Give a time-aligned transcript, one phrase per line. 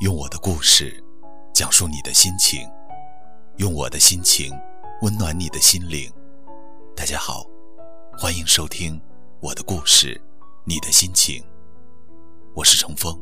[0.00, 1.02] 用我的故事
[1.52, 2.68] 讲述你的心情，
[3.58, 4.52] 用我的心情
[5.02, 6.12] 温暖你的心灵。
[6.96, 7.46] 大家好，
[8.18, 9.00] 欢迎收听
[9.40, 10.20] 我的故事，
[10.64, 11.44] 你的心情。
[12.56, 13.16] 我是程峰。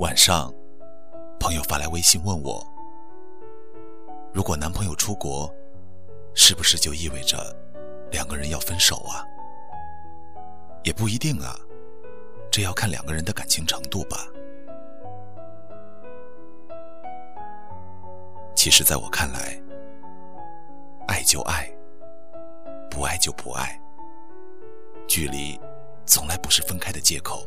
[0.00, 0.52] 晚上，
[1.38, 2.66] 朋友发来微信问我
[4.38, 5.52] ：“如果男朋友出国，
[6.32, 7.36] 是不是就意味着
[8.12, 9.26] 两个人要分手啊？”
[10.84, 11.58] 也不一定啊，
[12.48, 14.28] 这要看两个人的感情程度吧。
[18.54, 19.60] 其实，在我看来，
[21.08, 21.68] 爱就爱，
[22.88, 23.76] 不爱就不爱。
[25.08, 25.60] 距离
[26.06, 27.44] 从来不是分开的借口。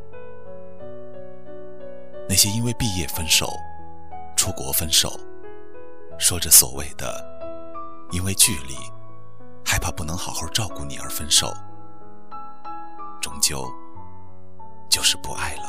[2.27, 3.49] 那些因为毕业分手、
[4.35, 5.17] 出国分手，
[6.21, 7.19] 说着所谓的
[8.11, 8.75] 因为距离、
[9.65, 11.51] 害怕不能好好照顾你而分手，
[13.19, 13.67] 终究
[14.87, 15.63] 就是不爱了。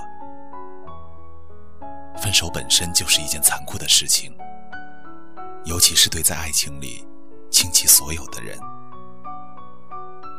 [2.21, 4.37] 分手本身就是一件残酷的事情，
[5.65, 7.09] 尤其是对在爱情里
[7.51, 8.59] 倾其所有的人。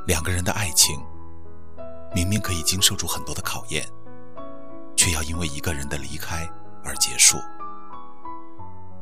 [0.05, 1.03] 两个人的爱情，
[2.14, 3.83] 明明可以经受住很多的考验。
[4.95, 6.48] 却要因为一个人的离开
[6.86, 7.39] 而结束，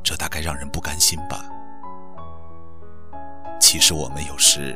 [0.04, 1.46] 这大概让人不甘心吧。
[3.60, 4.76] 其实我们有时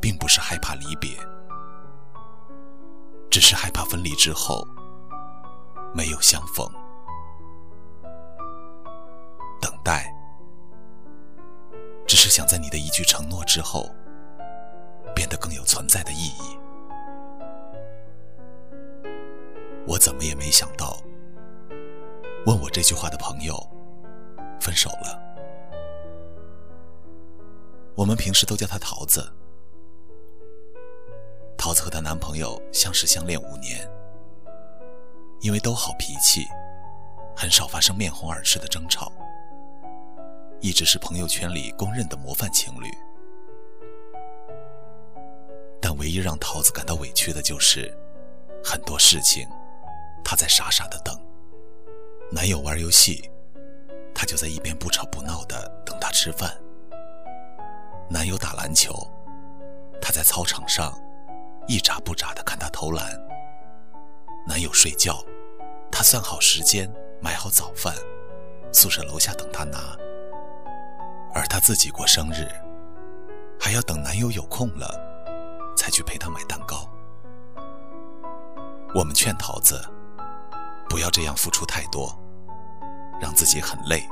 [0.00, 1.10] 并不是害怕离别，
[3.30, 4.66] 只是害怕分离之后
[5.94, 6.66] 没有相逢。
[9.60, 10.12] 等待，
[12.06, 13.88] 只是想在你的一句承诺之后，
[15.14, 16.58] 变得更有存在的意义。
[19.86, 20.96] 我怎么也没想到，
[22.46, 23.56] 问我这句话的朋友
[24.60, 25.18] 分手了。
[27.94, 29.26] 我们平时都叫她桃子。
[31.56, 33.88] 桃子和她男朋友相识相恋五年，
[35.40, 36.46] 因为都好脾气，
[37.36, 39.12] 很少发生面红耳赤的争吵，
[40.60, 42.90] 一直是朋友圈里公认的模范情侣。
[45.82, 47.94] 但唯一让桃子感到委屈的就是，
[48.64, 49.48] 很多事情。
[50.22, 51.18] 她在傻傻的等，
[52.30, 53.30] 男友玩游戏，
[54.20, 56.54] 她就在一边不吵不闹的等他吃饭。
[58.06, 58.92] 男友打篮球，
[59.98, 60.92] 她在操场上
[61.66, 63.18] 一眨不眨的看他投篮。
[64.46, 65.24] 男友睡觉，
[65.90, 66.92] 她算好时间，
[67.22, 67.94] 买好早饭，
[68.70, 69.96] 宿舍楼下等他拿。
[71.32, 72.46] 而她自己过生日，
[73.58, 75.00] 还要等男友有空了，
[75.74, 76.86] 才去陪他买蛋糕。
[78.94, 79.82] 我们劝桃子。
[80.90, 82.19] 不要这样付出太多，
[83.20, 84.08] 让自己很累。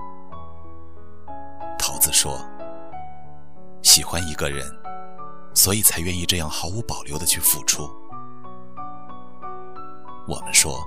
[1.79, 2.39] 桃子说
[3.83, 4.67] ：“喜欢一个人，
[5.55, 7.91] 所以才愿意这样毫无保留的去付出。”
[10.29, 10.87] 我们说：“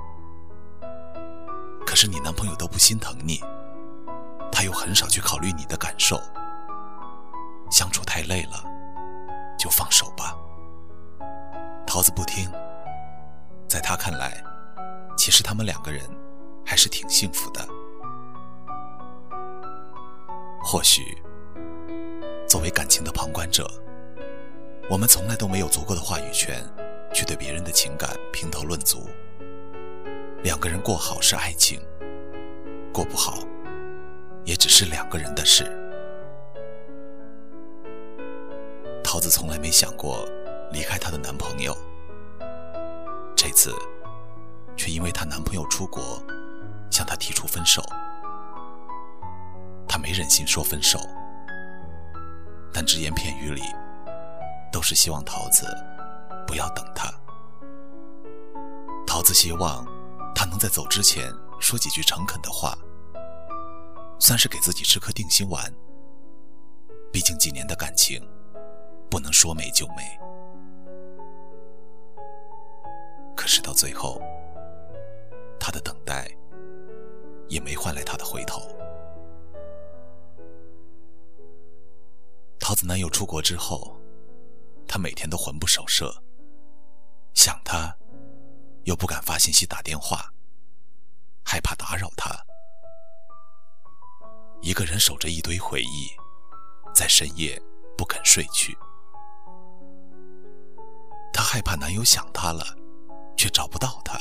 [1.85, 3.41] 可是你男朋友都不心疼你，
[4.51, 6.21] 他又很少去考虑你的感受，
[7.71, 8.63] 相处太累了，
[9.57, 10.37] 就放手吧。”
[11.87, 12.49] 桃子不听，
[13.67, 14.41] 在他看来。
[15.17, 16.01] 其实他们两个人
[16.65, 17.67] 还是挺幸福的。
[20.71, 21.17] 或许，
[22.47, 23.69] 作为感情的旁观者，
[24.89, 26.63] 我们从来都没有足够的话语权
[27.13, 29.09] 去对别人的情感评头论足。
[30.43, 31.81] 两个人过好是爱情，
[32.93, 33.39] 过不好
[34.45, 35.65] 也只是两个人的事。
[39.03, 40.25] 桃子从来没想过
[40.71, 41.75] 离开她的男朋友，
[43.35, 43.75] 这次。
[44.77, 46.23] 却因为她男朋友出国，
[46.89, 47.83] 向她提出分手。
[50.11, 50.99] 没忍心说分手，
[52.73, 53.61] 但只言片语里
[54.69, 55.65] 都是希望桃子
[56.45, 57.09] 不要等他。
[59.07, 59.85] 桃子希望
[60.35, 62.77] 他能在走之前说几句诚恳的话，
[64.19, 65.73] 算是给自己吃颗定心丸。
[67.09, 68.21] 毕竟几年的感情，
[69.09, 70.03] 不能说没就没。
[73.33, 74.21] 可是到最后。
[75.57, 76.27] 他的等待
[77.47, 78.75] 也没换来他的回头。
[82.71, 83.99] 桃子男友出国之后，
[84.87, 86.23] 她每天都魂不守舍，
[87.33, 87.93] 想他，
[88.85, 90.31] 又不敢发信息打电话，
[91.43, 92.33] 害怕打扰他，
[94.61, 96.07] 一个人守着一堆回忆，
[96.95, 97.61] 在深夜
[97.97, 98.73] 不肯睡去。
[101.33, 102.63] 她害怕男友想她了，
[103.35, 104.17] 却找不到他。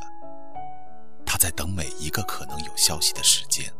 [1.24, 3.72] 她在等每一个可能有消息的时间，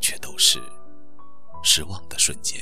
[0.00, 0.60] 却都是。
[1.62, 2.60] 失望的瞬间。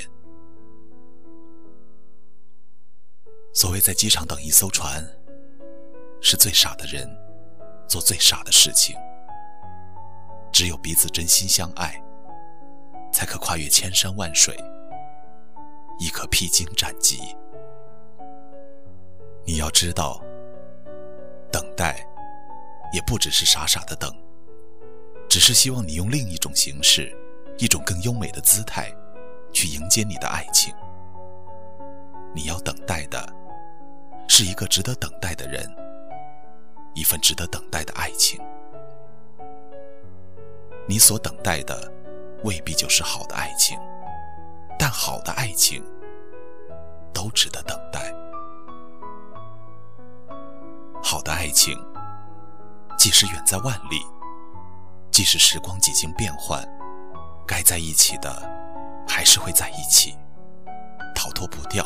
[3.52, 5.04] 所谓在机场等一艘船，
[6.20, 7.08] 是最傻的人
[7.88, 8.94] 做最傻的事情。
[10.52, 12.00] 只有彼此真心相爱，
[13.12, 14.56] 才可跨越千山万水，
[15.98, 17.34] 亦可披荆斩棘。
[19.44, 20.22] 你要知道，
[21.50, 22.06] 等待
[22.92, 24.14] 也不只是傻傻的等，
[25.28, 27.16] 只是希望你用另一种形式，
[27.60, 28.90] 一种更优美的姿态，
[29.52, 30.74] 去迎接你的爱情。
[32.34, 33.22] 你要等待的，
[34.28, 35.70] 是一个值得等待的人，
[36.94, 38.40] 一份值得等待的爱情。
[40.88, 41.92] 你所等待的，
[42.44, 43.78] 未必就是好的爱情，
[44.78, 45.84] 但好的爱情，
[47.12, 48.10] 都值得等待。
[51.02, 51.78] 好的爱情，
[52.96, 54.00] 即使远在万里，
[55.10, 56.66] 即使时光几经变换，
[57.50, 58.30] 该在一起的，
[59.08, 60.16] 还是会在一起，
[61.16, 61.84] 逃脱不掉，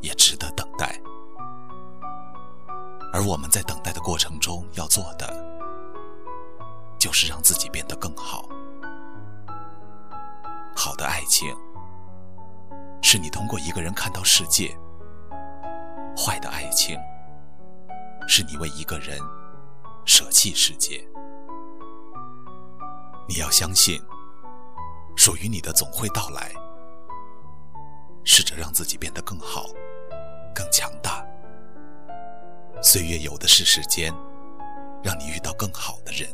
[0.00, 0.98] 也值得等待。
[3.12, 5.28] 而我们在等待的过程中要做的，
[6.98, 8.48] 就是让自己变得更好。
[10.74, 11.54] 好的爱情，
[13.02, 14.74] 是你通过一个人看到世界；
[16.16, 16.98] 坏的爱情，
[18.26, 19.18] 是你为一个人
[20.06, 21.06] 舍弃世界。
[23.30, 24.02] 你要相信，
[25.16, 26.52] 属于你的总会到来。
[28.24, 29.70] 试着让自己变得更好，
[30.52, 31.24] 更强大。
[32.82, 34.12] 岁月有的是时间，
[35.00, 36.28] 让你遇到更好的人。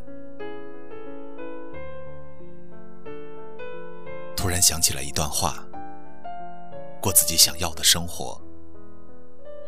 [4.35, 5.63] 突然想起来一段话：
[7.03, 8.41] 过自己想要的生活，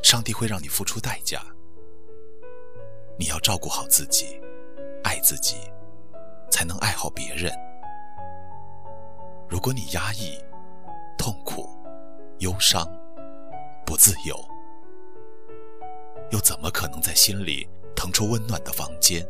[0.02, 1.44] 上帝会让你付出代价。
[3.18, 4.40] 你要照顾好自己，
[5.04, 5.56] 爱自己，
[6.58, 7.52] 才能爱好别人。
[9.48, 10.36] 如果你压抑、
[11.16, 11.70] 痛苦、
[12.40, 12.84] 忧伤、
[13.86, 14.36] 不自由，
[16.32, 19.24] 又怎么可能在心里腾出温暖的房间，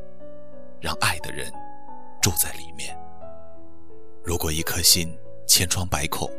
[0.80, 1.52] 让爱的人
[2.22, 2.98] 住在里面？
[4.24, 5.14] 如果一颗心
[5.46, 6.30] 千疮百孔，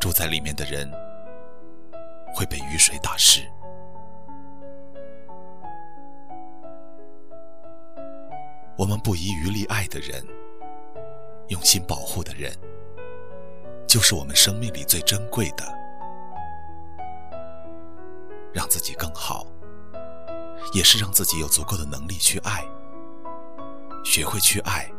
[0.00, 0.90] 住在里面的人
[2.34, 3.42] 会被雨水打湿。
[8.76, 10.26] 我们不遗余力爱的人，
[11.48, 12.52] 用心保护的人，
[13.86, 15.64] 就是我们生命里最珍贵的。
[18.52, 19.46] 让自己更好，
[20.72, 22.64] 也是让自己有足够的能力去爱。
[24.04, 24.90] 学会去爱，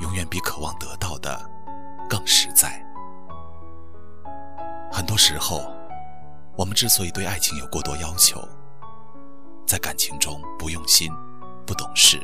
[0.00, 1.50] 永远比渴望得到的。
[2.08, 2.84] 更实在。
[4.92, 5.74] 很多时候，
[6.56, 8.40] 我们之所以对爱情有过多要求，
[9.66, 11.12] 在感情中不用心、
[11.66, 12.20] 不懂事、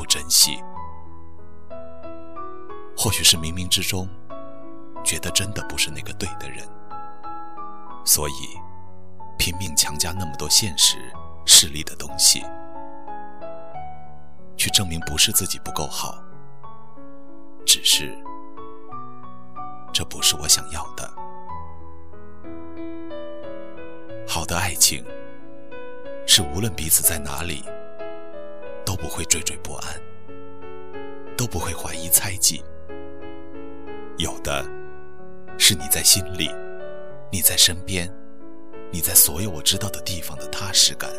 [0.00, 0.64] 不珍惜，
[2.96, 4.08] 或许是冥冥之中
[5.04, 6.66] 觉得真的不是那个对的人，
[8.02, 8.32] 所以
[9.36, 10.96] 拼命强加那么多现实
[11.44, 12.42] 势力的东西，
[14.56, 16.18] 去证明不是自己不够好，
[17.66, 18.16] 只是。
[19.92, 21.12] 这不是我想要的。
[24.26, 25.04] 好的爱情，
[26.26, 27.62] 是无论彼此在哪里，
[29.00, 30.00] 不会惴惴不安，
[31.36, 32.62] 都不会怀疑猜忌。
[34.18, 34.62] 有的，
[35.58, 36.54] 是你在心里，
[37.32, 38.12] 你在身边，
[38.92, 41.10] 你在所有我知道的地方的踏实感。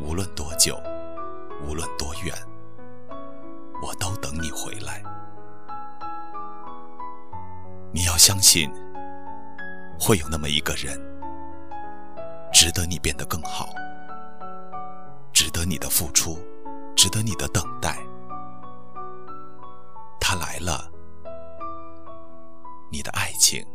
[0.00, 0.80] 无论多久，
[1.66, 2.32] 无论多远，
[3.82, 5.02] 我都等你回来。
[7.92, 8.70] 你要相信，
[9.98, 10.98] 会有那么一个人，
[12.52, 13.68] 值得你变得更好，
[15.42, 16.38] 值得你的付出，
[16.94, 17.98] 值得你的等待。
[20.20, 20.88] 他来了，
[22.92, 23.66] 你的爱情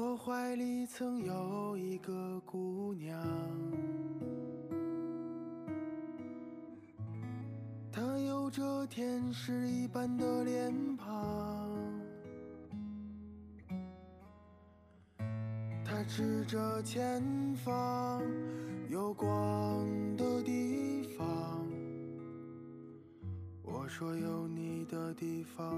[0.00, 3.20] 我怀里曾有一个姑娘，
[7.90, 11.68] 她有着天使一般的脸庞，
[15.84, 17.20] 她指着前
[17.56, 18.22] 方
[18.88, 19.84] 有光
[20.16, 21.66] 的地方。
[23.64, 25.76] 我说有你的地方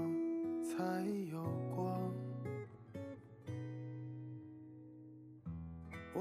[0.63, 1.43] 才有
[1.75, 2.20] 光。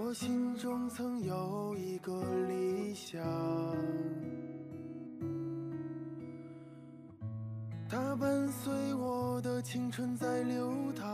[0.02, 3.22] 我心中曾有一个理想，
[7.86, 11.04] 它伴随我的青春在流淌。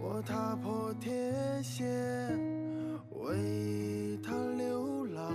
[0.00, 1.12] 我踏破铁
[1.62, 1.84] 鞋
[3.10, 5.30] 为它流浪，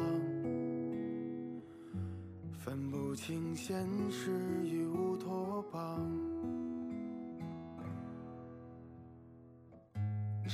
[2.57, 4.62] 分不清现实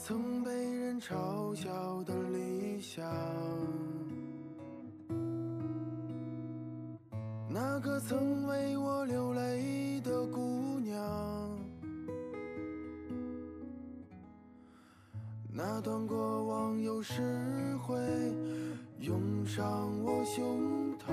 [0.00, 3.04] 曾被人嘲笑的理想，
[7.48, 11.58] 那个曾为我流泪的姑娘，
[15.52, 17.96] 那段过往有时会
[19.00, 21.12] 涌上我胸膛，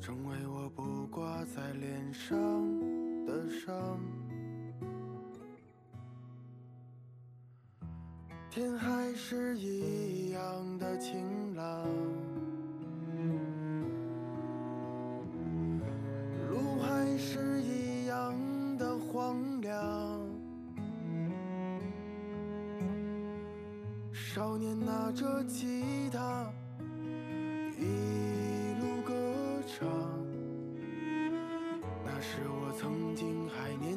[0.00, 2.38] 成为我不挂在脸上
[3.26, 4.00] 的伤。
[8.50, 10.42] 天还是一样
[10.76, 11.86] 的晴朗，
[16.50, 18.34] 路还是一样
[18.76, 20.20] 的荒凉。
[24.12, 26.52] 少年拿着吉他，
[27.78, 29.14] 一路歌
[29.64, 29.88] 唱，
[32.04, 33.96] 那是我曾经还年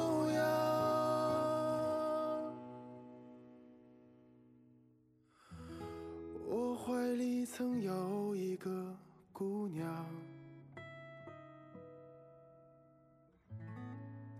[7.61, 8.91] 曾有一个
[9.31, 10.03] 姑娘，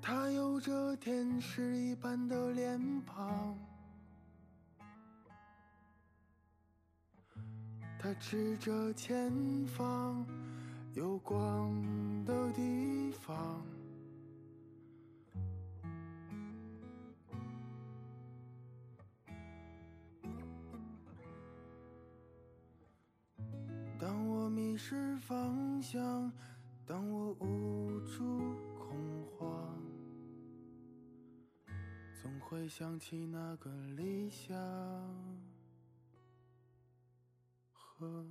[0.01, 3.55] 她有着天使一般的脸庞，
[7.99, 9.31] 她指着前
[9.67, 10.25] 方
[10.95, 11.71] 有光
[12.25, 13.63] 的地方。
[25.31, 26.29] 方向，
[26.85, 28.37] 当我无助
[28.77, 29.81] 恐慌，
[32.21, 34.53] 总会想起那个理想
[37.71, 38.25] 和。